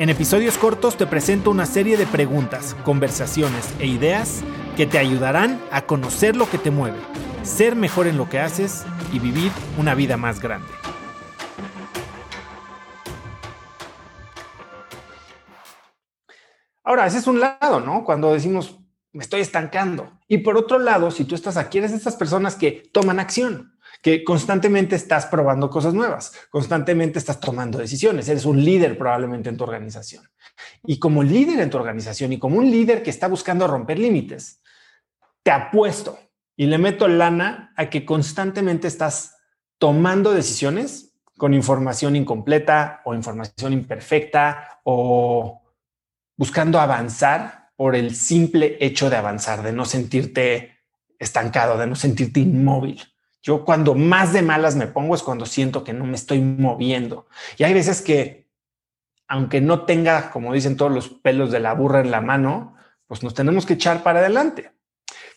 En 0.00 0.08
episodios 0.08 0.56
cortos 0.56 0.96
te 0.96 1.06
presento 1.06 1.50
una 1.50 1.66
serie 1.66 1.98
de 1.98 2.06
preguntas, 2.06 2.74
conversaciones 2.84 3.68
e 3.80 3.86
ideas 3.86 4.40
que 4.74 4.86
te 4.86 4.96
ayudarán 4.96 5.60
a 5.70 5.82
conocer 5.82 6.36
lo 6.36 6.48
que 6.48 6.56
te 6.56 6.70
mueve, 6.70 6.96
ser 7.42 7.76
mejor 7.76 8.06
en 8.06 8.16
lo 8.16 8.26
que 8.26 8.38
haces 8.38 8.86
y 9.12 9.18
vivir 9.18 9.52
una 9.76 9.94
vida 9.94 10.16
más 10.16 10.40
grande. 10.40 10.68
Ahora, 16.82 17.04
ese 17.04 17.18
es 17.18 17.26
un 17.26 17.40
lado, 17.40 17.80
¿no? 17.80 18.02
Cuando 18.02 18.32
decimos, 18.32 18.80
me 19.12 19.22
estoy 19.22 19.42
estancando. 19.42 20.18
Y 20.26 20.38
por 20.38 20.56
otro 20.56 20.78
lado, 20.78 21.10
si 21.10 21.26
tú 21.26 21.34
estás 21.34 21.58
aquí, 21.58 21.76
eres 21.76 21.90
de 21.90 21.98
estas 21.98 22.16
personas 22.16 22.54
que 22.54 22.88
toman 22.94 23.20
acción 23.20 23.69
que 24.02 24.24
constantemente 24.24 24.96
estás 24.96 25.26
probando 25.26 25.68
cosas 25.68 25.92
nuevas, 25.92 26.32
constantemente 26.50 27.18
estás 27.18 27.38
tomando 27.38 27.78
decisiones, 27.78 28.28
eres 28.28 28.44
un 28.44 28.64
líder 28.64 28.96
probablemente 28.96 29.48
en 29.50 29.56
tu 29.56 29.64
organización. 29.64 30.24
Y 30.84 30.98
como 30.98 31.22
líder 31.22 31.60
en 31.60 31.70
tu 31.70 31.76
organización 31.76 32.32
y 32.32 32.38
como 32.38 32.58
un 32.58 32.70
líder 32.70 33.02
que 33.02 33.10
está 33.10 33.28
buscando 33.28 33.66
romper 33.66 33.98
límites, 33.98 34.62
te 35.42 35.50
apuesto 35.50 36.18
y 36.56 36.66
le 36.66 36.78
meto 36.78 37.08
lana 37.08 37.72
a 37.76 37.90
que 37.90 38.04
constantemente 38.04 38.88
estás 38.88 39.36
tomando 39.78 40.32
decisiones 40.32 41.14
con 41.36 41.54
información 41.54 42.16
incompleta 42.16 43.00
o 43.04 43.14
información 43.14 43.72
imperfecta 43.72 44.80
o 44.84 45.62
buscando 46.36 46.78
avanzar 46.78 47.70
por 47.76 47.96
el 47.96 48.14
simple 48.14 48.76
hecho 48.80 49.08
de 49.08 49.16
avanzar, 49.16 49.62
de 49.62 49.72
no 49.72 49.86
sentirte 49.86 50.78
estancado, 51.18 51.78
de 51.78 51.86
no 51.86 51.96
sentirte 51.96 52.40
inmóvil. 52.40 53.00
Yo 53.42 53.64
cuando 53.64 53.94
más 53.94 54.32
de 54.32 54.42
malas 54.42 54.76
me 54.76 54.86
pongo 54.86 55.14
es 55.14 55.22
cuando 55.22 55.46
siento 55.46 55.82
que 55.82 55.92
no 55.92 56.04
me 56.04 56.16
estoy 56.16 56.40
moviendo. 56.40 57.26
Y 57.56 57.64
hay 57.64 57.72
veces 57.72 58.02
que, 58.02 58.48
aunque 59.28 59.60
no 59.60 59.84
tenga, 59.84 60.30
como 60.30 60.52
dicen 60.52 60.76
todos 60.76 60.92
los 60.92 61.08
pelos 61.08 61.50
de 61.50 61.60
la 61.60 61.72
burra 61.72 62.00
en 62.00 62.10
la 62.10 62.20
mano, 62.20 62.74
pues 63.06 63.22
nos 63.22 63.34
tenemos 63.34 63.64
que 63.64 63.74
echar 63.74 64.02
para 64.02 64.20
adelante. 64.20 64.72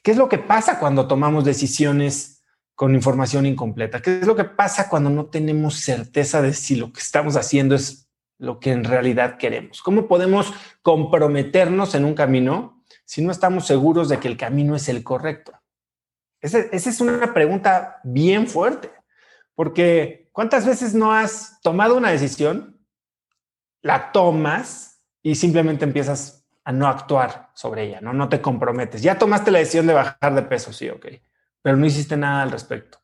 ¿Qué 0.03 0.11
es 0.11 0.17
lo 0.17 0.27
que 0.27 0.37
pasa 0.37 0.79
cuando 0.79 1.07
tomamos 1.07 1.45
decisiones 1.45 2.43
con 2.75 2.93
información 2.93 3.45
incompleta? 3.45 4.01
¿Qué 4.01 4.19
es 4.19 4.27
lo 4.27 4.35
que 4.35 4.43
pasa 4.43 4.89
cuando 4.89 5.09
no 5.09 5.27
tenemos 5.27 5.75
certeza 5.75 6.41
de 6.41 6.53
si 6.53 6.75
lo 6.75 6.91
que 6.91 6.99
estamos 6.99 7.37
haciendo 7.37 7.73
es 7.73 8.09
lo 8.37 8.59
que 8.59 8.71
en 8.71 8.83
realidad 8.83 9.37
queremos? 9.37 9.81
¿Cómo 9.81 10.09
podemos 10.09 10.53
comprometernos 10.81 11.95
en 11.95 12.03
un 12.03 12.15
camino 12.15 12.83
si 13.05 13.23
no 13.23 13.31
estamos 13.31 13.65
seguros 13.65 14.09
de 14.09 14.19
que 14.19 14.27
el 14.27 14.35
camino 14.35 14.75
es 14.75 14.89
el 14.89 15.03
correcto? 15.03 15.53
Esa, 16.43 16.59
es 16.59 16.99
una 16.99 17.33
pregunta 17.33 18.01
bien 18.03 18.47
fuerte, 18.47 18.91
porque 19.55 20.29
¿cuántas 20.33 20.65
veces 20.65 20.93
no 20.93 21.13
has 21.13 21.61
tomado 21.61 21.95
una 21.95 22.11
decisión, 22.11 22.85
la 23.81 24.11
tomas 24.11 25.01
y 25.21 25.35
simplemente 25.35 25.85
empiezas 25.85 26.45
a 26.65 26.73
no 26.73 26.89
actuar 26.89 27.49
sobre 27.53 27.83
ella, 27.83 28.01
no, 28.01 28.11
no 28.11 28.27
te 28.27 28.41
comprometes? 28.41 29.01
Ya 29.01 29.17
tomaste 29.17 29.51
la 29.51 29.59
decisión 29.59 29.87
de 29.87 29.93
bajar 29.93 30.35
de 30.35 30.41
peso, 30.41 30.73
sí, 30.73 30.89
ok, 30.89 31.05
pero 31.61 31.77
no 31.77 31.85
hiciste 31.85 32.17
nada 32.17 32.43
al 32.43 32.51
respecto. 32.51 32.99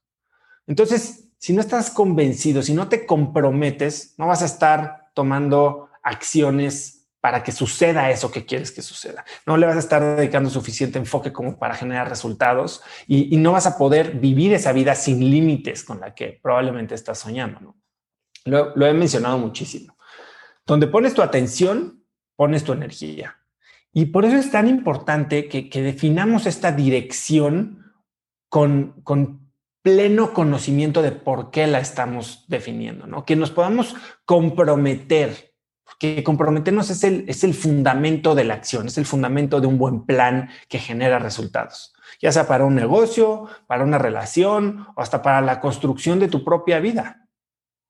Entonces, 0.68 1.30
si 1.38 1.54
no 1.54 1.62
estás 1.62 1.92
convencido, 1.92 2.62
si 2.62 2.74
no 2.74 2.90
te 2.90 3.06
comprometes, 3.06 4.16
no 4.18 4.28
vas 4.28 4.42
a 4.42 4.48
estar 4.48 5.12
tomando 5.14 5.90
acciones 6.04 6.99
para 7.22 7.44
que 7.44 7.52
suceda 7.52 8.10
eso 8.12 8.32
que 8.32 8.46
quieres 8.46 8.72
que 8.72 8.82
suceda. 8.82 9.26
No 9.46 9.58
le 9.58 9.66
vas 9.66 9.76
a 9.76 9.80
estar 9.80 10.02
dedicando 10.16 10.50
suficiente 10.50 11.00
enfoque 11.00 11.34
como 11.34 11.58
para 11.58 11.76
generar 11.76 12.10
resultados 12.10 12.82
y, 13.08 13.36
no 13.38 13.52
vas 13.54 13.68
a 13.68 13.78
poder 13.78 14.20
vivir 14.20 14.54
esa 14.54 14.72
vida 14.72 14.96
sin 14.96 15.20
límites 15.20 15.84
con 15.84 16.00
la 16.00 16.14
que 16.14 16.40
probablemente 16.42 16.96
estás 16.96 17.20
soñando. 17.20 17.76
Lo, 18.46 18.86
he 18.86 18.94
mencionado 18.94 19.38
muchísimo. 19.38 19.98
Donde 20.66 20.88
pones 20.88 21.14
tu 21.14 21.22
atención, 21.22 22.04
pones 22.36 22.64
tu 22.64 22.74
energía. 22.74 23.38
Y 23.92 24.08
por 24.08 24.26
eso 24.26 24.36
es 24.36 24.52
tan 24.52 24.68
importante 24.68 25.48
que, 25.48 25.82
definamos 25.82 26.46
esta 26.46 26.72
dirección 26.72 27.94
con, 28.50 29.02
con 29.04 29.52
pleno 29.82 30.34
conocimiento 30.34 31.02
de 31.02 31.12
por 31.12 31.52
qué 31.52 31.68
la 31.68 31.80
estamos 31.80 32.46
definiendo, 32.48 33.08
¿no? 33.08 33.26
Que 33.26 33.36
nos 33.36 33.52
podamos 33.52 33.96
comprometer 34.26 35.49
que 35.98 36.24
comprometernos 36.24 36.90
es 36.90 37.04
el, 37.04 37.26
es 37.28 37.44
el 37.44 37.54
fundamento 37.54 38.36
de 38.36 38.44
la 38.44 38.54
acción, 38.56 38.88
es 38.88 38.98
el 38.98 39.06
fundamento 39.06 39.60
de 39.60 39.68
un 39.68 39.78
buen 39.78 40.06
plan 40.06 40.50
que 40.68 40.80
genera 40.80 41.20
resultados, 41.20 41.94
ya 42.22 42.32
sea 42.32 42.48
para 42.48 42.66
un 42.66 42.76
negocio, 42.76 43.48
para 43.68 43.84
una 43.84 43.98
relación 43.98 44.88
o 44.96 45.02
hasta 45.02 45.22
para 45.22 45.42
la 45.42 45.60
construcción 45.60 46.20
de 46.20 46.28
tu 46.28 46.44
propia 46.44 46.80
vida. 46.80 47.28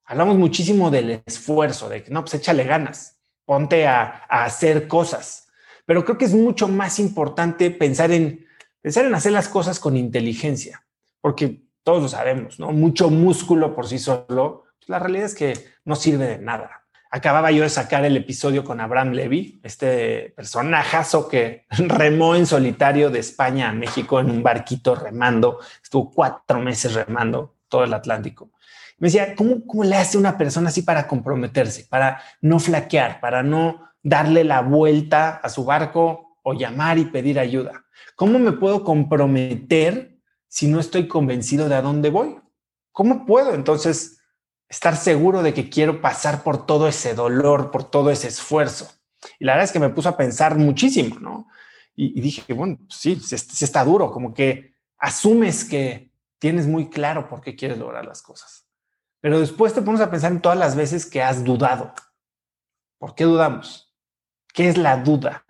Hablamos 0.05 0.37
muchísimo 0.37 0.89
del 0.89 1.21
esfuerzo, 1.25 1.89
de 1.89 2.03
que 2.03 2.11
no, 2.11 2.21
pues 2.21 2.35
échale 2.35 2.63
ganas, 2.63 3.19
ponte 3.45 3.87
a, 3.87 4.23
a 4.29 4.45
hacer 4.45 4.87
cosas, 4.87 5.47
pero 5.85 6.05
creo 6.05 6.17
que 6.17 6.25
es 6.25 6.33
mucho 6.33 6.67
más 6.67 6.99
importante 6.99 7.71
pensar 7.71 8.11
en, 8.11 8.45
pensar 8.81 9.05
en 9.05 9.13
hacer 9.13 9.31
las 9.31 9.49
cosas 9.49 9.79
con 9.79 9.97
inteligencia, 9.97 10.85
porque 11.21 11.63
todos 11.83 12.01
lo 12.01 12.07
sabemos, 12.07 12.59
¿no? 12.59 12.71
Mucho 12.71 13.09
músculo 13.09 13.75
por 13.75 13.87
sí 13.87 13.99
solo, 13.99 14.65
pues 14.77 14.89
la 14.89 14.99
realidad 14.99 15.25
es 15.25 15.35
que 15.35 15.53
no 15.85 15.95
sirve 15.95 16.27
de 16.27 16.37
nada 16.39 16.78
acababa 17.09 17.51
yo 17.51 17.63
de 17.63 17.69
sacar 17.69 18.05
el 18.05 18.15
episodio 18.17 18.63
con 18.63 18.79
Abraham 18.79 19.11
Levy, 19.11 19.59
este 19.63 20.33
personajazo 20.35 21.27
que 21.27 21.65
remó 21.69 22.35
en 22.35 22.45
solitario 22.45 23.09
de 23.09 23.19
España 23.19 23.69
a 23.69 23.73
México 23.73 24.19
en 24.19 24.29
un 24.29 24.43
barquito 24.43 24.95
remando, 24.95 25.59
estuvo 25.81 26.11
cuatro 26.11 26.59
meses 26.59 26.93
remando 26.93 27.55
todo 27.67 27.83
el 27.83 27.93
Atlántico. 27.93 28.51
Me 28.99 29.07
decía, 29.07 29.35
¿cómo, 29.35 29.65
¿cómo 29.65 29.83
le 29.83 29.95
hace 29.95 30.17
una 30.17 30.37
persona 30.37 30.69
así 30.69 30.81
para 30.81 31.07
comprometerse, 31.07 31.85
para 31.89 32.21
no 32.41 32.59
flaquear, 32.59 33.19
para 33.21 33.43
no 33.43 33.89
darle 34.03 34.43
la 34.43 34.61
vuelta 34.61 35.39
a 35.41 35.49
su 35.49 35.63
barco 35.63 36.37
o 36.43 36.53
llamar 36.53 36.97
y 36.97 37.05
pedir 37.05 37.39
ayuda? 37.39 37.85
¿Cómo 38.15 38.37
me 38.39 38.51
puedo 38.51 38.83
comprometer 38.83 40.19
si 40.47 40.67
no 40.67 40.79
estoy 40.79 41.07
convencido 41.07 41.69
de 41.69 41.75
a 41.75 41.81
dónde 41.81 42.09
voy? 42.09 42.37
¿Cómo 42.91 43.25
puedo 43.25 43.53
entonces 43.53 44.18
estar 44.69 44.95
seguro 44.95 45.41
de 45.41 45.53
que 45.53 45.69
quiero 45.69 45.99
pasar 45.99 46.43
por 46.43 46.65
todo 46.65 46.87
ese 46.87 47.15
dolor, 47.15 47.71
por 47.71 47.83
todo 47.83 48.11
ese 48.11 48.27
esfuerzo. 48.27 48.91
Y 49.39 49.45
la 49.45 49.53
verdad 49.53 49.65
es 49.65 49.71
que 49.71 49.79
me 49.79 49.89
puso 49.89 50.09
a 50.09 50.17
pensar 50.17 50.55
muchísimo, 50.57 51.19
¿no? 51.19 51.47
Y, 51.95 52.21
dije, 52.21 52.53
bueno, 52.53 52.77
pues 52.77 52.97
sí, 52.97 53.19
sí, 53.19 53.65
está 53.65 53.83
duro, 53.83 54.09
como 54.09 54.33
que 54.33 54.73
asumes 54.97 55.65
que 55.65 56.13
tienes 56.37 56.65
muy 56.65 56.89
claro 56.89 57.27
por 57.27 57.41
qué 57.41 57.57
quieres 57.57 57.77
lograr 57.77 58.05
las 58.05 58.21
cosas. 58.21 58.65
Pero 59.19 59.41
después 59.41 59.73
te 59.73 59.81
pones 59.81 59.99
a 59.99 60.09
pensar 60.09 60.31
en 60.31 60.41
todas 60.41 60.57
las 60.57 60.77
veces 60.77 61.05
que 61.05 61.21
has 61.21 61.43
dudado. 61.43 61.93
¿Por 62.99 63.15
qué 63.15 63.25
dudamos? 63.25 63.93
¿Qué 64.53 64.69
es 64.69 64.77
la 64.77 64.95
duda? 64.95 65.43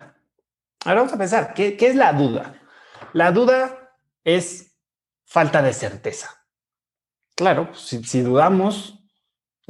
Ahora 0.84 1.02
vamos 1.02 1.12
a 1.12 1.18
pensar, 1.18 1.54
¿qué, 1.54 1.76
qué 1.76 1.86
es 1.86 1.94
la 1.94 2.12
duda? 2.12 2.60
La 3.12 3.30
duda 3.30 3.94
es 4.24 4.76
falta 5.24 5.62
de 5.62 5.72
certeza. 5.72 6.46
Claro, 7.36 7.72
si, 7.74 8.02
si 8.02 8.22
dudamos, 8.22 8.99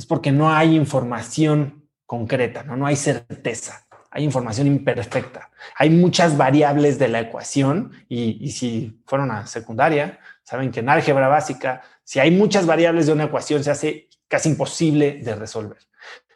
es 0.00 0.06
porque 0.06 0.32
no 0.32 0.50
hay 0.50 0.76
información 0.76 1.86
concreta, 2.06 2.62
¿no? 2.62 2.74
no 2.74 2.86
hay 2.86 2.96
certeza, 2.96 3.86
hay 4.10 4.24
información 4.24 4.66
imperfecta. 4.66 5.50
Hay 5.76 5.90
muchas 5.90 6.38
variables 6.38 6.98
de 6.98 7.08
la 7.08 7.20
ecuación 7.20 7.92
y, 8.08 8.50
si 8.50 8.98
fueron 9.04 9.30
a 9.30 9.46
secundaria, 9.46 10.18
saben 10.42 10.70
que 10.70 10.80
en 10.80 10.88
álgebra 10.88 11.28
básica, 11.28 11.82
si 12.02 12.18
hay 12.18 12.30
muchas 12.30 12.64
variables 12.64 13.06
de 13.06 13.12
una 13.12 13.24
ecuación, 13.24 13.62
se 13.62 13.70
hace 13.70 14.08
casi 14.26 14.48
imposible 14.48 15.20
de 15.22 15.34
resolver. 15.34 15.78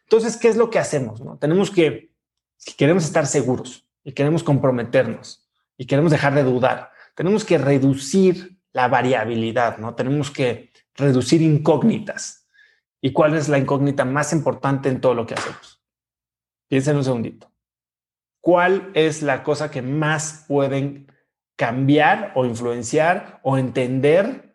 Entonces, 0.03 0.37
¿qué 0.37 0.49
es 0.49 0.57
lo 0.57 0.69
que 0.69 0.79
hacemos? 0.79 1.23
No? 1.23 1.39
Tenemos 1.39 1.71
que, 1.71 2.13
si 2.59 2.75
queremos 2.75 3.05
estar 3.05 3.27
seguros 3.27 3.87
y 4.05 4.13
queremos 4.13 4.45
comprometernos 4.45 5.49
y 5.79 5.87
queremos 5.87 6.13
dejar 6.13 6.35
de 6.35 6.43
dudar, 6.43 6.91
tenemos 7.15 7.47
que 7.47 7.57
reducir 7.57 8.59
la 8.75 8.89
variabilidad, 8.89 9.79
¿no? 9.79 9.95
Tenemos 9.95 10.31
que 10.31 10.71
reducir 10.95 11.41
incógnitas. 11.41 12.44
¿Y 13.05 13.13
cuál 13.13 13.35
es 13.35 13.51
la 13.51 13.59
incógnita 13.59 14.07
más 14.07 14.33
importante 14.33 14.89
en 14.89 14.99
todo 14.99 15.13
lo 15.13 15.27
que 15.27 15.35
hacemos? 15.35 15.79
Piensen 16.69 16.97
un 16.97 17.05
segundito. 17.05 17.53
¿Cuál 18.41 18.93
es 18.95 19.21
la 19.21 19.43
cosa 19.43 19.71
que 19.71 19.83
más 19.83 20.47
pueden 20.49 21.13
cambiar 21.55 22.33
o 22.35 22.47
influenciar 22.47 23.41
o 23.43 23.59
entender 23.59 24.55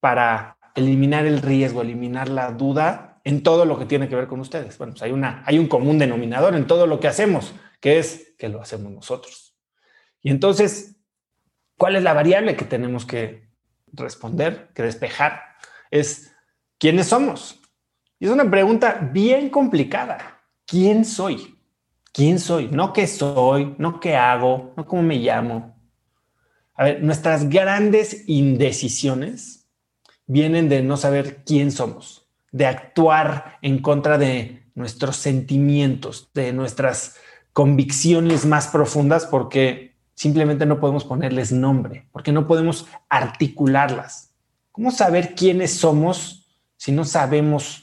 para 0.00 0.58
eliminar 0.74 1.24
el 1.24 1.40
riesgo, 1.40 1.80
eliminar 1.80 2.28
la 2.28 2.50
duda 2.50 3.22
en 3.24 3.42
todo 3.42 3.64
lo 3.64 3.78
que 3.78 3.86
tiene 3.86 4.06
que 4.06 4.16
ver 4.16 4.26
con 4.26 4.40
ustedes? 4.40 4.76
Bueno, 4.76 4.92
pues 4.92 5.04
hay, 5.04 5.12
una, 5.12 5.42
hay 5.46 5.58
un 5.58 5.66
común 5.66 5.98
denominador 5.98 6.54
en 6.54 6.66
todo 6.66 6.86
lo 6.86 7.00
que 7.00 7.08
hacemos, 7.08 7.54
que 7.80 7.98
es 7.98 8.34
que 8.36 8.50
lo 8.50 8.60
hacemos 8.60 8.92
nosotros. 8.92 9.56
Y 10.20 10.30
entonces, 10.30 10.96
¿cuál 11.78 11.96
es 11.96 12.02
la 12.02 12.12
variable 12.12 12.54
que 12.54 12.66
tenemos 12.66 13.06
que 13.06 13.48
responder, 13.94 14.68
que 14.74 14.82
despejar, 14.82 15.40
es 15.90 16.36
¿quiénes 16.78 17.06
somos? 17.06 17.61
Es 18.22 18.30
una 18.30 18.48
pregunta 18.48 19.10
bien 19.12 19.50
complicada. 19.50 20.44
¿Quién 20.64 21.04
soy? 21.04 21.58
¿Quién 22.12 22.38
soy? 22.38 22.68
No 22.68 22.92
qué 22.92 23.08
soy, 23.08 23.74
no 23.78 23.98
qué 23.98 24.14
hago, 24.14 24.72
no 24.76 24.86
cómo 24.86 25.02
me 25.02 25.16
llamo. 25.16 25.74
A 26.76 26.84
ver, 26.84 27.02
nuestras 27.02 27.48
grandes 27.48 28.22
indecisiones 28.28 29.66
vienen 30.28 30.68
de 30.68 30.84
no 30.84 30.96
saber 30.96 31.42
quién 31.44 31.72
somos, 31.72 32.28
de 32.52 32.66
actuar 32.66 33.58
en 33.60 33.82
contra 33.82 34.18
de 34.18 34.70
nuestros 34.76 35.16
sentimientos, 35.16 36.30
de 36.32 36.52
nuestras 36.52 37.16
convicciones 37.52 38.46
más 38.46 38.68
profundas, 38.68 39.26
porque 39.26 39.96
simplemente 40.14 40.64
no 40.64 40.78
podemos 40.78 41.04
ponerles 41.04 41.50
nombre, 41.50 42.06
porque 42.12 42.30
no 42.30 42.46
podemos 42.46 42.86
articularlas. 43.08 44.32
¿Cómo 44.70 44.92
saber 44.92 45.34
quiénes 45.34 45.74
somos 45.74 46.56
si 46.76 46.92
no 46.92 47.04
sabemos 47.04 47.81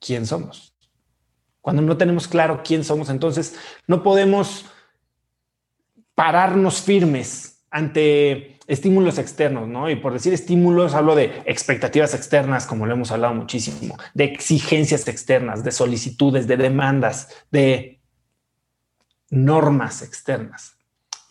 quién 0.00 0.26
somos? 0.26 0.74
Cuando 1.60 1.82
no 1.82 1.96
tenemos 1.96 2.28
claro 2.28 2.62
quién 2.64 2.84
somos, 2.84 3.10
entonces 3.10 3.56
no 3.86 4.02
podemos 4.02 4.66
pararnos 6.14 6.80
firmes 6.80 7.64
ante 7.70 8.58
estímulos 8.66 9.18
externos, 9.18 9.66
¿no? 9.68 9.90
Y 9.90 9.96
por 9.96 10.12
decir 10.12 10.32
estímulos, 10.32 10.94
hablo 10.94 11.14
de 11.14 11.42
expectativas 11.46 12.14
externas, 12.14 12.66
como 12.66 12.86
lo 12.86 12.94
hemos 12.94 13.10
hablado 13.10 13.34
muchísimo, 13.34 13.96
de 14.14 14.24
exigencias 14.24 15.08
externas, 15.08 15.64
de 15.64 15.72
solicitudes, 15.72 16.46
de 16.46 16.56
demandas, 16.56 17.28
de 17.50 18.00
normas 19.30 20.02
externas. 20.02 20.76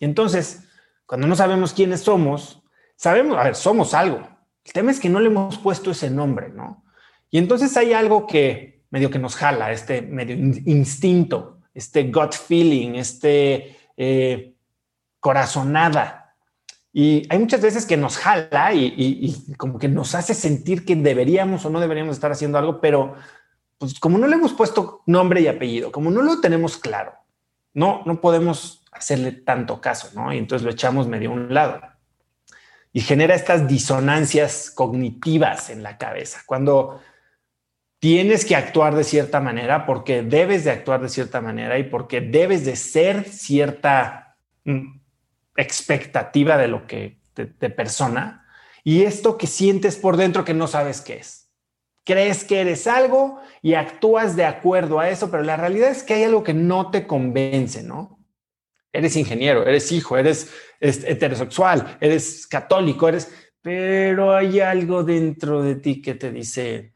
Y 0.00 0.04
entonces, 0.04 0.64
cuando 1.06 1.26
no 1.26 1.36
sabemos 1.36 1.72
quiénes 1.72 2.00
somos, 2.00 2.62
sabemos, 2.96 3.38
a 3.38 3.44
ver, 3.44 3.54
somos 3.54 3.94
algo. 3.94 4.28
El 4.64 4.72
tema 4.72 4.90
es 4.90 5.00
que 5.00 5.08
no 5.08 5.20
le 5.20 5.28
hemos 5.28 5.58
puesto 5.58 5.92
ese 5.92 6.10
nombre, 6.10 6.48
¿no? 6.50 6.84
Y 7.30 7.38
entonces 7.38 7.76
hay 7.76 7.92
algo 7.92 8.26
que 8.26 8.78
medio 8.90 9.10
que 9.10 9.18
nos 9.18 9.36
jala, 9.36 9.72
este 9.72 10.02
medio 10.02 10.34
instinto, 10.36 11.58
este 11.74 12.04
gut 12.04 12.32
feeling, 12.32 12.94
este 12.94 13.76
eh, 13.96 14.54
corazonada. 15.20 16.34
Y 16.92 17.22
hay 17.28 17.38
muchas 17.38 17.60
veces 17.60 17.84
que 17.84 17.96
nos 17.96 18.16
jala 18.16 18.72
y, 18.72 19.54
como 19.56 19.78
que 19.78 19.88
nos 19.88 20.14
hace 20.14 20.34
sentir 20.34 20.84
que 20.84 20.96
deberíamos 20.96 21.64
o 21.64 21.70
no 21.70 21.80
deberíamos 21.80 22.16
estar 22.16 22.32
haciendo 22.32 22.58
algo, 22.58 22.80
pero 22.80 23.14
pues 23.76 24.00
como 24.00 24.18
no 24.18 24.26
le 24.26 24.34
hemos 24.34 24.54
puesto 24.54 25.02
nombre 25.06 25.40
y 25.40 25.46
apellido, 25.46 25.92
como 25.92 26.10
no 26.10 26.22
lo 26.22 26.40
tenemos 26.40 26.78
claro, 26.78 27.12
no, 27.74 28.02
no 28.06 28.20
podemos 28.20 28.82
hacerle 28.90 29.32
tanto 29.32 29.80
caso, 29.80 30.10
¿no? 30.14 30.32
Y 30.32 30.38
entonces 30.38 30.64
lo 30.64 30.72
echamos 30.72 31.06
medio 31.06 31.30
a 31.30 31.34
un 31.34 31.54
lado. 31.54 31.80
Y 32.92 33.02
genera 33.02 33.34
estas 33.34 33.68
disonancias 33.68 34.72
cognitivas 34.72 35.70
en 35.70 35.84
la 35.84 35.98
cabeza. 35.98 36.40
Cuando 36.46 37.00
tienes 37.98 38.44
que 38.44 38.56
actuar 38.56 38.94
de 38.94 39.04
cierta 39.04 39.40
manera 39.40 39.86
porque 39.86 40.22
debes 40.22 40.64
de 40.64 40.70
actuar 40.70 41.00
de 41.00 41.08
cierta 41.08 41.40
manera 41.40 41.78
y 41.78 41.84
porque 41.84 42.20
debes 42.20 42.64
de 42.64 42.76
ser 42.76 43.24
cierta 43.24 44.36
mm, 44.64 45.00
expectativa 45.56 46.56
de 46.56 46.68
lo 46.68 46.86
que 46.86 47.18
de, 47.34 47.70
persona 47.70 48.46
y 48.84 49.02
esto 49.02 49.36
que 49.38 49.46
sientes 49.46 49.96
por 49.96 50.16
dentro 50.16 50.44
que 50.44 50.54
no 50.54 50.66
sabes 50.66 51.00
qué 51.00 51.18
es. 51.18 51.50
Crees 52.04 52.44
que 52.44 52.60
eres 52.60 52.86
algo 52.86 53.40
y 53.60 53.74
actúas 53.74 54.34
de 54.34 54.46
acuerdo 54.46 54.98
a 54.98 55.10
eso, 55.10 55.30
pero 55.30 55.42
la 55.42 55.56
realidad 55.56 55.90
es 55.90 56.02
que 56.02 56.14
hay 56.14 56.24
algo 56.24 56.42
que 56.42 56.54
no 56.54 56.90
te 56.90 57.06
convence, 57.06 57.82
¿no? 57.82 58.18
Eres 58.92 59.14
ingeniero, 59.16 59.66
eres 59.66 59.92
hijo, 59.92 60.16
eres 60.16 60.50
heterosexual, 60.80 61.98
eres 62.00 62.46
católico, 62.46 63.08
eres, 63.08 63.30
pero 63.60 64.34
hay 64.34 64.60
algo 64.60 65.04
dentro 65.04 65.62
de 65.62 65.76
ti 65.76 66.00
que 66.00 66.14
te 66.14 66.32
dice, 66.32 66.94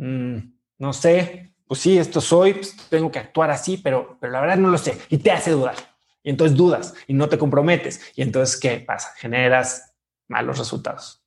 Mm, 0.00 0.54
no 0.78 0.94
sé, 0.94 1.52
pues 1.66 1.80
sí, 1.80 1.98
esto 1.98 2.22
soy, 2.22 2.54
pues 2.54 2.74
tengo 2.88 3.10
que 3.10 3.18
actuar 3.18 3.50
así, 3.50 3.76
pero, 3.76 4.16
pero 4.18 4.32
la 4.32 4.40
verdad 4.40 4.56
no 4.56 4.68
lo 4.68 4.78
sé 4.78 4.98
y 5.10 5.18
te 5.18 5.30
hace 5.30 5.50
dudar. 5.50 5.76
Y 6.22 6.30
entonces 6.30 6.56
dudas 6.56 6.94
y 7.06 7.12
no 7.12 7.28
te 7.28 7.38
comprometes. 7.38 8.00
Y 8.16 8.22
entonces, 8.22 8.58
¿qué 8.58 8.80
pasa? 8.80 9.12
Generas 9.16 9.94
malos 10.26 10.58
resultados. 10.58 11.22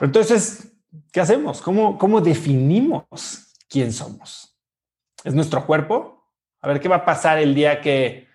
entonces, 0.00 0.72
¿qué 1.12 1.20
hacemos? 1.20 1.60
¿Cómo, 1.60 1.98
¿Cómo 1.98 2.22
definimos 2.22 3.52
quién 3.68 3.92
somos? 3.92 4.56
¿Es 5.22 5.34
nuestro 5.34 5.66
cuerpo? 5.66 6.24
A 6.62 6.68
ver, 6.68 6.80
¿qué 6.80 6.88
va 6.88 6.96
a 6.96 7.04
pasar 7.04 7.38
el 7.38 7.54
día 7.54 7.82
que, 7.82 8.28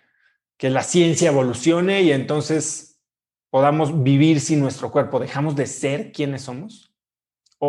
que 0.57 0.69
la 0.69 0.83
ciencia 0.83 1.31
evolucione 1.31 2.03
y 2.03 2.11
entonces 2.11 3.01
podamos 3.49 4.03
vivir 4.03 4.39
sin 4.39 4.59
nuestro 4.59 4.91
cuerpo? 4.91 5.19
¿Dejamos 5.19 5.55
de 5.55 5.65
ser 5.65 6.11
quienes 6.11 6.43
somos? 6.43 6.94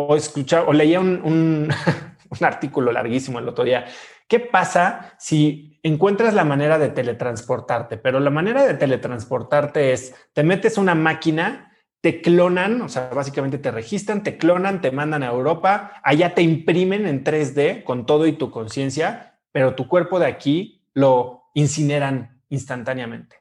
O 0.05 0.15
escuchar 0.15 0.65
o 0.67 0.73
leía 0.73 0.99
un, 0.99 1.21
un, 2.29 2.45
artículo 2.45 2.91
larguísimo 2.91 3.39
el 3.39 3.47
otro 3.47 3.63
día. 3.63 3.85
¿Qué 4.27 4.39
pasa 4.39 5.13
si 5.17 5.79
encuentras 5.83 6.33
la 6.33 6.43
manera 6.43 6.77
de 6.77 6.89
teletransportarte? 6.89 7.97
Pero 7.97 8.19
la 8.19 8.29
manera 8.29 8.65
de 8.65 8.73
teletransportarte 8.73 9.93
es, 9.93 10.13
te 10.33 10.43
metes 10.43 10.77
una 10.77 10.95
máquina, 10.95 11.73
te 12.01 12.21
clonan, 12.21 12.81
o 12.81 12.89
sea, 12.89 13.09
básicamente 13.09 13.57
te 13.57 13.71
registran, 13.71 14.23
te 14.23 14.37
clonan, 14.37 14.81
te 14.81 14.91
mandan 14.91 15.23
a 15.23 15.31
Europa, 15.31 15.93
allá 16.03 16.35
te 16.35 16.41
imprimen 16.41 17.07
en 17.07 17.23
3D 17.23 17.83
con 17.83 18.05
todo 18.05 18.27
y 18.27 18.33
tu 18.33 18.51
conciencia, 18.51 19.39
pero 19.51 19.75
tu 19.75 19.87
cuerpo 19.87 20.19
de 20.19 20.27
aquí 20.27 20.83
lo 20.93 21.49
incineran 21.53 22.41
instantáneamente. 22.49 23.37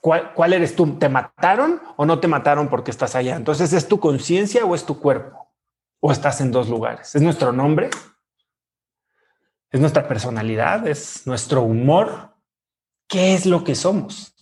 ¿Cuál, 0.00 0.52
eres 0.52 0.76
tú? 0.76 0.98
¿Te 0.98 1.08
mataron 1.08 1.80
o 1.96 2.06
no 2.06 2.20
te 2.20 2.28
mataron 2.28 2.68
porque 2.68 2.90
estás 2.90 3.14
allá? 3.14 3.36
Entonces, 3.36 3.72
¿es 3.72 3.88
tu 3.88 3.98
conciencia 3.98 4.64
o 4.64 4.74
es 4.74 4.84
tu 4.84 5.00
cuerpo? 5.00 5.52
¿O 6.00 6.12
estás 6.12 6.40
en 6.40 6.52
dos 6.52 6.68
lugares? 6.68 7.14
¿Es 7.14 7.22
nuestro 7.22 7.52
nombre? 7.52 7.90
¿Es 9.70 9.80
nuestra 9.80 10.06
personalidad? 10.06 10.86
¿Es 10.86 11.26
nuestro 11.26 11.62
humor? 11.62 12.36
¿Qué 13.08 13.34
es 13.34 13.46
lo 13.46 13.64
que 13.64 13.74
somos? 13.74 14.34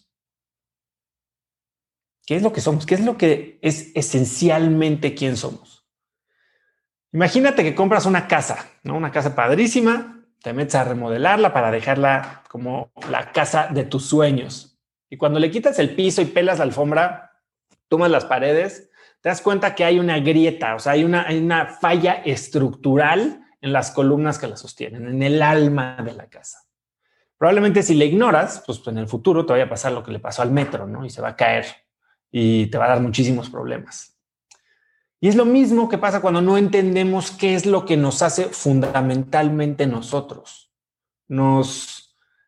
¿Qué 2.26 2.36
es 2.36 2.42
lo 2.42 2.52
que 2.52 2.60
somos? 2.60 2.86
¿Qué 2.86 2.94
es 2.94 3.04
lo 3.04 3.16
que 3.16 3.58
es 3.62 3.92
esencialmente 3.94 5.14
quién 5.14 5.36
somos? 5.36 5.86
Imagínate 7.12 7.62
que 7.62 7.74
compras 7.74 8.06
una 8.06 8.26
casa, 8.26 8.66
¿no? 8.82 8.96
Una 8.96 9.12
casa 9.12 9.34
padrísima, 9.34 10.24
te 10.42 10.52
metes 10.52 10.74
a 10.74 10.84
remodelarla 10.84 11.52
para 11.52 11.70
dejarla 11.70 12.42
como 12.48 12.90
la 13.08 13.32
casa 13.32 13.68
de 13.68 13.84
tus 13.84 14.06
sueños. 14.06 14.73
Y 15.14 15.16
cuando 15.16 15.38
le 15.38 15.48
quitas 15.48 15.78
el 15.78 15.94
piso 15.94 16.22
y 16.22 16.24
pelas 16.24 16.58
la 16.58 16.64
alfombra, 16.64 17.30
tomas 17.86 18.10
las 18.10 18.24
paredes, 18.24 18.90
te 19.20 19.28
das 19.28 19.40
cuenta 19.40 19.76
que 19.76 19.84
hay 19.84 20.00
una 20.00 20.18
grieta, 20.18 20.74
o 20.74 20.80
sea, 20.80 20.94
hay 20.94 21.04
una, 21.04 21.28
una 21.30 21.66
falla 21.66 22.14
estructural 22.24 23.46
en 23.60 23.72
las 23.72 23.92
columnas 23.92 24.40
que 24.40 24.48
la 24.48 24.56
sostienen, 24.56 25.06
en 25.06 25.22
el 25.22 25.40
alma 25.40 25.98
de 26.04 26.14
la 26.14 26.26
casa. 26.26 26.58
Probablemente 27.38 27.84
si 27.84 27.94
le 27.94 28.06
ignoras, 28.06 28.64
pues 28.66 28.84
en 28.88 28.98
el 28.98 29.06
futuro 29.06 29.46
te 29.46 29.52
vaya 29.52 29.66
a 29.66 29.68
pasar 29.68 29.92
lo 29.92 30.02
que 30.02 30.10
le 30.10 30.18
pasó 30.18 30.42
al 30.42 30.50
metro, 30.50 30.88
¿no? 30.88 31.06
Y 31.06 31.10
se 31.10 31.22
va 31.22 31.28
a 31.28 31.36
caer 31.36 31.64
y 32.32 32.66
te 32.66 32.76
va 32.76 32.86
a 32.86 32.88
dar 32.88 33.00
muchísimos 33.00 33.50
problemas. 33.50 34.18
Y 35.20 35.28
es 35.28 35.36
lo 35.36 35.44
mismo 35.44 35.88
que 35.88 35.96
pasa 35.96 36.20
cuando 36.20 36.42
no 36.42 36.58
entendemos 36.58 37.30
qué 37.30 37.54
es 37.54 37.66
lo 37.66 37.84
que 37.84 37.96
nos 37.96 38.20
hace 38.20 38.46
fundamentalmente 38.46 39.86
nosotros. 39.86 40.72
Nos 41.28 42.03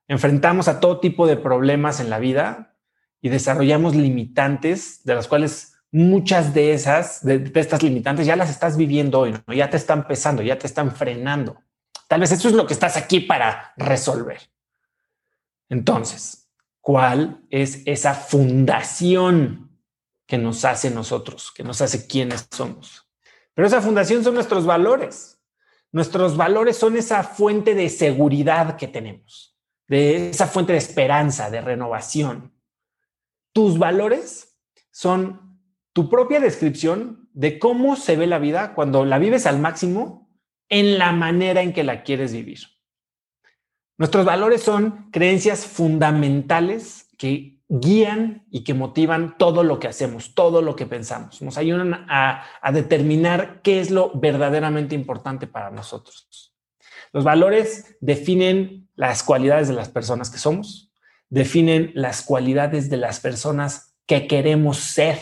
enfrentamos 0.09 0.69
a 0.69 0.81
todo 0.81 1.01
tipo 1.01 1.27
de 1.27 1.37
problemas 1.37 2.01
en 2.01 2.11
la 2.11 2.19
vida 2.19 2.77
y 3.21 3.29
desarrollamos 3.29 3.97
limitantes 3.97 5.05
de 5.05 5.15
las 5.15 5.27
cuales 5.29 5.79
muchas 5.91 6.55
de 6.55 6.73
esas, 6.73 7.25
de, 7.25 7.51
estas 7.55 7.83
limitantes 7.83 8.27
ya 8.27 8.37
las 8.37 8.51
estás 8.51 8.77
viviendo 8.77 9.21
hoy, 9.21 9.35
ya 9.55 9.71
te 9.71 9.77
están 9.77 10.07
pesando, 10.07 10.43
ya 10.43 10.59
te 10.59 10.67
están 10.67 10.95
frenando. 10.95 11.61
Tal 12.09 12.21
vez 12.21 12.31
eso 12.33 12.49
es 12.49 12.55
lo 12.55 12.67
que 12.67 12.75
estás 12.75 12.97
aquí 12.97 13.21
para 13.21 13.73
resolver. 13.77 14.39
Entonces, 15.69 16.49
¿cuál 16.81 17.41
es 17.51 17.83
esa 17.87 18.15
fundación 18.15 19.71
que 20.27 20.39
nos 20.39 20.65
hace 20.65 20.91
nosotros, 20.91 21.51
que 21.53 21.65
nos 21.65 21.81
hace 21.81 22.07
quienes 22.07 22.47
somos? 22.51 23.09
Pero 23.55 23.67
esa 23.67 23.81
fundación 23.81 24.23
son 24.23 24.35
nuestros 24.35 24.67
valores. 24.67 25.41
Nuestros 25.91 26.37
valores 26.37 26.77
son 26.77 26.97
esa 26.97 27.25
fuente 27.25 27.75
de 27.75 27.89
seguridad 27.89 28.77
que 28.77 28.87
tenemos 28.87 29.56
de 29.89 30.31
esa 30.31 30.47
fuente 30.47 30.73
de 30.73 30.79
esperanza, 30.79 31.51
de 31.51 31.61
renovación. 31.61 32.53
Tus 33.53 33.79
valores 33.79 34.59
son 34.91 35.61
tu 35.93 36.09
propia 36.09 36.41
descripción 36.41 37.29
de 37.33 37.59
cómo 37.59 37.97
se 37.97 38.17
ve 38.17 38.27
la 38.27 38.39
vida 38.39 38.75
cuando 38.75 39.05
la 39.05 39.19
vives 39.19 39.47
al 39.47 39.59
máximo 39.59 40.31
en 40.69 40.99
la 40.99 41.13
manera 41.13 41.63
en 41.63 41.73
que 41.73 41.85
la 41.85 42.03
quieres 42.03 42.33
vivir. 42.33 42.61
Nuestros 43.99 44.25
valores 44.25 44.63
son 44.63 45.11
creencias 45.11 45.67
fundamentales 45.67 47.09
que 47.17 47.63
guían 47.69 48.47
y 48.51 48.63
que 48.63 48.75
motivan 48.75 49.39
todo 49.39 49.63
lo 49.65 49.79
que 49.79 49.89
hacemos, 49.89 50.35
todo 50.35 50.61
lo 50.61 50.77
que 50.77 50.87
pensamos. 50.87 51.41
Nos 51.41 51.57
ayudan 51.57 52.07
a, 52.09 52.45
a 52.61 52.73
determinar 52.73 53.63
qué 53.63 53.81
es 53.81 53.91
lo 53.91 54.13
verdaderamente 54.15 54.95
importante 54.95 55.47
para 55.47 55.71
nosotros. 55.71 56.56
Los 57.17 57.25
valores 57.25 57.97
definen 58.03 58.91
las 58.95 59.23
cualidades 59.23 59.69
de 59.69 59.73
las 59.73 59.89
personas 59.89 60.29
que 60.29 60.37
somos, 60.37 60.93
definen 61.31 61.93
las 61.95 62.21
cualidades 62.21 62.91
de 62.91 62.99
las 62.99 63.21
personas 63.21 63.97
que 64.05 64.27
queremos 64.27 64.77
ser. 64.77 65.19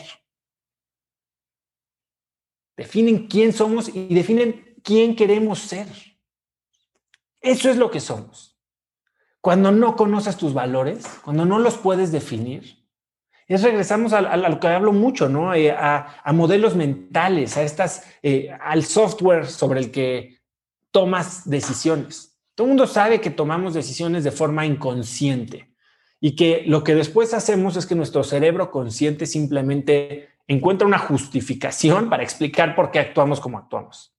definen 2.76 3.28
quién 3.28 3.52
somos 3.52 3.88
y 3.94 4.12
definen 4.12 4.74
quién 4.82 5.14
queremos 5.14 5.60
ser. 5.60 5.86
Eso 7.40 7.70
es 7.70 7.76
lo 7.76 7.92
que 7.92 8.00
somos. 8.00 8.58
Cuando 9.40 9.70
no 9.70 9.94
conoces 9.94 10.36
tus 10.36 10.52
valores, 10.52 11.06
cuando 11.22 11.44
no 11.44 11.60
los 11.60 11.78
puedes 11.78 12.10
definir, 12.10 12.84
es 13.46 13.62
regresamos 13.62 14.12
a, 14.12 14.36
lo 14.36 14.58
que 14.58 14.66
hablo 14.66 14.92
mucho, 14.92 15.28
¿no? 15.28 15.54
Eh, 15.54 15.70
a, 15.70 16.32
modelos 16.32 16.74
mentales, 16.74 17.56
a 17.56 17.62
estas, 17.62 18.04
eh, 18.20 18.50
al 18.60 18.84
software 18.84 19.46
sobre 19.46 19.78
el 19.78 19.92
que 19.92 20.33
tomas 20.94 21.50
decisiones. 21.50 22.38
Todo 22.54 22.68
el 22.68 22.70
mundo 22.70 22.86
sabe 22.86 23.20
que 23.20 23.30
tomamos 23.30 23.74
decisiones 23.74 24.22
de 24.22 24.30
forma 24.30 24.64
inconsciente 24.64 25.74
y 26.20 26.36
que 26.36 26.62
lo 26.68 26.84
que 26.84 26.94
después 26.94 27.34
hacemos 27.34 27.76
es 27.76 27.84
que 27.84 27.96
nuestro 27.96 28.22
cerebro 28.22 28.70
consciente 28.70 29.26
simplemente 29.26 30.28
encuentra 30.46 30.86
una 30.86 31.00
justificación 31.00 32.08
para 32.08 32.22
explicar 32.22 32.76
por 32.76 32.92
qué 32.92 33.00
actuamos 33.00 33.40
como 33.40 33.58
actuamos. 33.58 34.14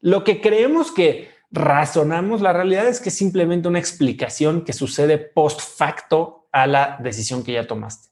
Lo 0.00 0.22
que 0.22 0.40
creemos 0.40 0.92
que 0.92 1.30
razonamos, 1.50 2.40
la 2.40 2.52
realidad 2.52 2.86
es 2.86 3.00
que 3.00 3.08
es 3.08 3.16
simplemente 3.16 3.66
una 3.66 3.80
explicación 3.80 4.64
que 4.64 4.72
sucede 4.72 5.18
post 5.18 5.60
facto 5.60 6.46
a 6.52 6.68
la 6.68 6.98
decisión 7.02 7.42
que 7.42 7.54
ya 7.54 7.66
tomaste. 7.66 8.10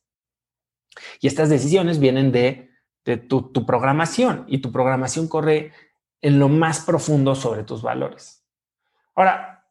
Y 1.20 1.28
estas 1.28 1.48
decisiones 1.48 2.00
vienen 2.00 2.32
de, 2.32 2.70
tu, 3.28 3.52
tu 3.52 3.64
programación 3.64 4.46
y 4.48 4.58
tu 4.58 4.72
programación 4.72 5.28
corre 5.28 5.72
en 6.22 6.38
lo 6.38 6.48
más 6.48 6.80
profundo 6.80 7.34
sobre 7.34 7.64
tus 7.64 7.82
valores. 7.82 8.44
Ahora, 9.14 9.66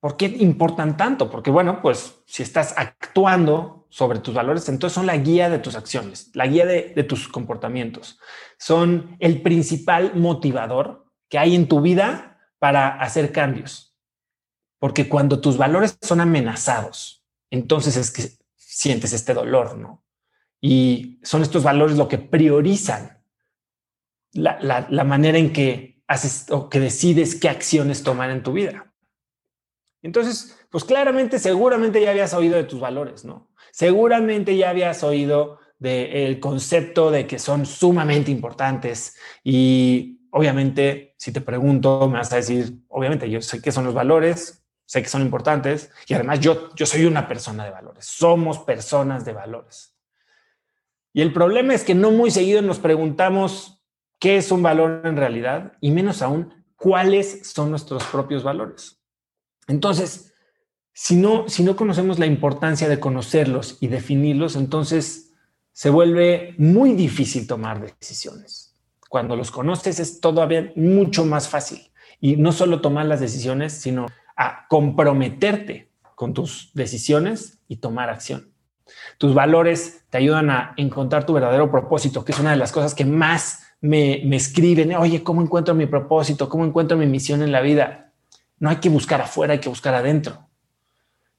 ¿por 0.00 0.16
qué 0.16 0.26
importan 0.26 0.96
tanto? 0.96 1.30
Porque 1.30 1.50
bueno, 1.50 1.80
pues 1.82 2.22
si 2.26 2.42
estás 2.42 2.74
actuando 2.76 3.86
sobre 3.88 4.18
tus 4.18 4.34
valores, 4.34 4.68
entonces 4.68 4.94
son 4.94 5.06
la 5.06 5.16
guía 5.16 5.48
de 5.48 5.58
tus 5.58 5.74
acciones, 5.74 6.30
la 6.34 6.46
guía 6.46 6.66
de, 6.66 7.04
tus 7.04 7.28
comportamientos. 7.28 8.18
Son 8.58 9.16
el 9.20 9.42
principal 9.42 10.14
motivador 10.14 11.06
que 11.28 11.38
hay 11.38 11.54
en 11.54 11.68
tu 11.68 11.80
vida 11.80 12.50
para 12.58 13.00
hacer 13.00 13.32
cambios. 13.32 13.96
Porque 14.78 15.08
cuando 15.08 15.40
tus 15.40 15.56
valores 15.56 15.98
son 16.02 16.20
amenazados, 16.20 17.24
entonces 17.50 17.96
es 17.96 18.10
que 18.10 18.28
sientes 18.54 19.12
este 19.12 19.32
dolor, 19.32 19.78
¿no? 19.78 20.04
Y 20.60 21.20
son 21.22 21.42
estos 21.42 21.62
valores 21.62 21.96
lo 21.96 22.08
que 22.08 22.18
priorizan 22.18 23.15
la, 24.36 25.04
manera 25.04 25.38
en 25.38 25.52
que 25.52 26.02
haces 26.06 26.46
o 26.50 26.68
que 26.68 26.80
decides 26.80 27.34
qué 27.34 27.48
acciones 27.48 28.02
tomar 28.02 28.30
en 28.30 28.42
tu 28.42 28.52
vida. 28.52 28.92
Entonces, 30.02 30.58
pues 30.70 30.84
claramente, 30.84 31.38
seguramente 31.38 32.00
ya 32.00 32.10
habías 32.10 32.34
oído 32.34 32.56
de 32.56 32.64
tus 32.64 32.80
valores, 32.80 33.24
¿no? 33.24 33.50
Seguramente 33.72 34.56
ya 34.56 34.70
habías 34.70 35.02
oído 35.02 35.58
del 35.78 36.38
concepto 36.40 37.10
de 37.10 37.26
que 37.26 37.38
son 37.38 37.66
sumamente 37.66 38.30
importantes 38.30 39.16
y 39.42 40.20
obviamente, 40.30 41.14
si 41.18 41.32
te 41.32 41.40
pregunto, 41.40 42.08
me 42.08 42.18
vas 42.18 42.32
a 42.32 42.36
decir, 42.36 42.78
obviamente, 42.88 43.28
yo 43.28 43.40
sé 43.42 43.60
que 43.60 43.72
son 43.72 43.84
los 43.84 43.94
valores, 43.94 44.64
sé 44.84 45.02
que 45.02 45.08
son 45.08 45.22
importantes 45.22 45.90
y 46.06 46.14
además 46.14 46.40
yo, 46.40 46.74
yo 46.74 46.86
soy 46.86 47.04
una 47.04 47.26
persona 47.26 47.64
de 47.64 47.70
valores, 47.70 48.06
somos 48.06 48.58
personas 48.60 49.24
de 49.24 49.32
valores. 49.32 49.96
Y 51.12 51.22
el 51.22 51.32
problema 51.32 51.74
es 51.74 51.82
que 51.82 51.94
no 51.94 52.10
muy 52.10 52.30
seguido 52.30 52.60
nos 52.62 52.78
preguntamos 52.78 53.75
qué 54.18 54.36
es 54.36 54.50
un 54.50 54.62
valor 54.62 55.02
en 55.04 55.16
realidad 55.16 55.72
y 55.80 55.90
menos 55.90 56.22
aún 56.22 56.54
cuáles 56.76 57.48
son 57.50 57.70
nuestros 57.70 58.04
propios 58.04 58.42
valores. 58.42 59.00
Entonces, 59.68 60.32
si 60.92 61.16
no, 61.16 61.48
si 61.48 61.62
no 61.62 61.76
conocemos 61.76 62.18
la 62.18 62.26
importancia 62.26 62.88
de 62.88 63.00
conocerlos 63.00 63.78
y 63.80 63.88
definirlos, 63.88 64.56
entonces 64.56 65.34
se 65.72 65.90
vuelve 65.90 66.54
muy 66.56 66.94
difícil 66.94 67.46
tomar 67.46 67.84
decisiones. 67.84 68.74
Cuando 69.08 69.36
los 69.36 69.50
conoces 69.50 70.00
es 70.00 70.20
todavía 70.20 70.72
mucho 70.74 71.24
más 71.24 71.48
fácil. 71.48 71.92
Y 72.18 72.36
no 72.36 72.50
solo 72.52 72.80
tomar 72.80 73.04
las 73.06 73.20
decisiones, 73.20 73.74
sino 73.74 74.06
a 74.36 74.66
comprometerte 74.68 75.90
con 76.14 76.32
tus 76.32 76.70
decisiones 76.72 77.58
y 77.68 77.76
tomar 77.76 78.08
acción. 78.08 78.52
Tus 79.18 79.34
valores 79.34 80.04
te 80.08 80.18
ayudan 80.18 80.48
a 80.48 80.72
encontrar 80.78 81.26
tu 81.26 81.34
verdadero 81.34 81.70
propósito, 81.70 82.24
que 82.24 82.32
es 82.32 82.38
una 82.38 82.52
de 82.52 82.56
las 82.56 82.72
cosas 82.72 82.94
que 82.94 83.04
más 83.04 83.65
me, 83.86 84.36
escriben. 84.36 84.94
Oye, 84.96 85.22
¿cómo 85.22 85.42
encuentro 85.42 85.74
mi 85.74 85.86
propósito? 85.86 86.48
¿Cómo 86.48 86.64
encuentro 86.64 86.96
mi 86.96 87.06
misión 87.06 87.42
en 87.42 87.52
la 87.52 87.60
vida? 87.60 88.12
No 88.58 88.70
hay 88.70 88.76
que 88.76 88.88
buscar 88.88 89.20
afuera, 89.20 89.52
hay 89.52 89.60
que 89.60 89.68
buscar 89.68 89.94
adentro. 89.94 90.48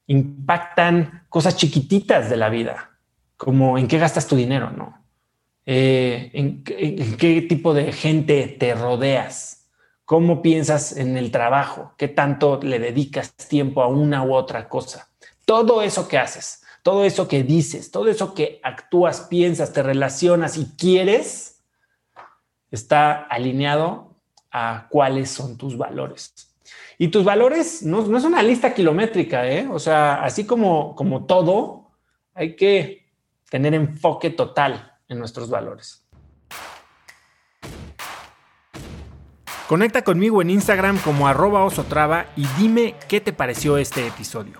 Impactan 0.08 1.26
cosas 1.30 1.58
chiquititas 1.58 2.30
de 2.30 2.38
la 2.38 2.50
vida, 2.50 2.92
como 3.36 3.78
en 3.78 3.88
qué 3.88 3.98
gastas 3.98 4.28
tu 4.28 4.36
dinero, 4.36 4.72
¿no? 4.72 5.04
Eh, 5.66 6.32
en, 6.34 6.64
qué 6.64 7.46
tipo 7.48 7.74
de 7.74 7.92
gente 7.92 8.48
te 8.48 8.74
rodeas, 8.74 9.68
cómo 10.06 10.42
piensas 10.42 10.96
en 10.96 11.18
el 11.18 11.30
trabajo, 11.30 11.94
qué 11.98 12.08
tanto 12.08 12.60
le 12.64 12.80
dedicas 12.80 13.36
tiempo 13.36 13.82
a 13.82 13.88
una 13.88 14.24
u 14.24 14.34
otra 14.34 14.70
cosa. 14.70 15.10
Todo 15.46 15.82
eso 15.82 16.08
que 16.08 16.18
haces, 16.18 16.64
todo 16.84 17.04
eso 17.04 17.28
que 17.28 17.44
dices, 17.44 17.92
todo 17.92 18.08
eso 18.08 18.34
que 18.34 18.62
actúas, 18.64 19.22
piensas, 19.22 19.74
te 19.74 19.84
relacionas 19.84 20.58
y 20.58 20.68
quieres, 20.78 21.57
está 22.72 23.24
alineado 23.24 24.16
a 24.52 24.88
cuáles 24.90 25.30
son 25.30 25.58
tus 25.58 25.78
valores. 25.78 26.34
Y 26.98 27.10
tus 27.10 27.24
valores 27.24 27.84
no, 27.84 28.02
no 28.08 28.18
es 28.18 28.24
una 28.24 28.42
lista 28.42 28.74
kilométrica, 28.74 29.48
¿eh? 29.48 29.68
O 29.72 29.80
sea, 29.80 30.24
así 30.24 30.46
como, 30.46 30.96
como 30.96 31.26
todo, 31.26 31.92
hay 32.34 32.56
que 32.56 33.08
tener 33.50 33.74
enfoque 33.74 34.30
total 34.30 34.94
en 35.08 35.20
nuestros 35.20 35.50
valores. 35.50 36.04
Conecta 39.68 40.02
conmigo 40.02 40.42
en 40.42 40.50
Instagram 40.50 40.98
como 41.00 41.28
arroba 41.28 41.66
osotrava 41.66 42.28
y 42.38 42.48
dime 42.58 42.96
qué 43.10 43.20
te 43.20 43.34
pareció 43.34 43.78
este 43.78 44.08
episodio. 44.08 44.60